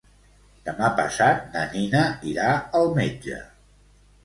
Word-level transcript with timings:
Demà 0.69 0.89
passat 0.99 1.43
na 1.57 1.67
Nina 1.75 2.03
irà 2.33 2.49
al 2.83 2.91
metge. 2.99 3.41